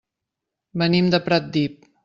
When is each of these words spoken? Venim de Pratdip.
Venim 0.83 1.13
de 1.17 1.21
Pratdip. 1.29 1.91